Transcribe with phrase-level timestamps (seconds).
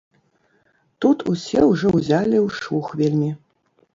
[1.05, 3.29] Тут усе ўжо ўзялі ў шух вельмі.